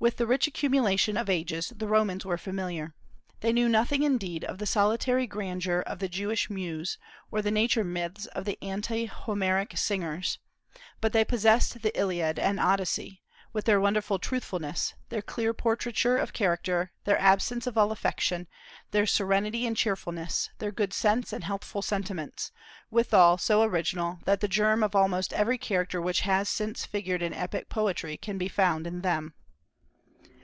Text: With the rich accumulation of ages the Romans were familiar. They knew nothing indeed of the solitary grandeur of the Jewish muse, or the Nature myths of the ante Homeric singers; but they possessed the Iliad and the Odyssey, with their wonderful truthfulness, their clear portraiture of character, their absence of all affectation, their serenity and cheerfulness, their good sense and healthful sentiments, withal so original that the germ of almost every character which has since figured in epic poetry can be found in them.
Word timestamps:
With 0.00 0.18
the 0.18 0.26
rich 0.26 0.46
accumulation 0.46 1.16
of 1.16 1.30
ages 1.30 1.72
the 1.74 1.88
Romans 1.88 2.26
were 2.26 2.36
familiar. 2.36 2.94
They 3.40 3.54
knew 3.54 3.70
nothing 3.70 4.02
indeed 4.02 4.44
of 4.44 4.58
the 4.58 4.66
solitary 4.66 5.26
grandeur 5.26 5.80
of 5.80 5.98
the 5.98 6.10
Jewish 6.10 6.50
muse, 6.50 6.98
or 7.30 7.40
the 7.40 7.50
Nature 7.50 7.84
myths 7.84 8.26
of 8.26 8.44
the 8.44 8.58
ante 8.62 9.06
Homeric 9.06 9.78
singers; 9.78 10.38
but 11.00 11.14
they 11.14 11.24
possessed 11.24 11.80
the 11.80 11.98
Iliad 11.98 12.38
and 12.38 12.58
the 12.58 12.62
Odyssey, 12.64 13.22
with 13.54 13.64
their 13.64 13.80
wonderful 13.80 14.18
truthfulness, 14.18 14.92
their 15.08 15.22
clear 15.22 15.54
portraiture 15.54 16.18
of 16.18 16.34
character, 16.34 16.92
their 17.04 17.18
absence 17.18 17.66
of 17.66 17.78
all 17.78 17.90
affectation, 17.90 18.46
their 18.90 19.06
serenity 19.06 19.66
and 19.66 19.74
cheerfulness, 19.74 20.50
their 20.58 20.70
good 20.70 20.92
sense 20.92 21.32
and 21.32 21.44
healthful 21.44 21.80
sentiments, 21.80 22.52
withal 22.90 23.38
so 23.38 23.62
original 23.62 24.18
that 24.26 24.40
the 24.42 24.48
germ 24.48 24.82
of 24.82 24.94
almost 24.94 25.32
every 25.32 25.56
character 25.56 25.98
which 26.02 26.20
has 26.28 26.46
since 26.50 26.84
figured 26.84 27.22
in 27.22 27.32
epic 27.32 27.70
poetry 27.70 28.18
can 28.18 28.36
be 28.36 28.48
found 28.48 28.86
in 28.86 29.00
them. 29.00 29.32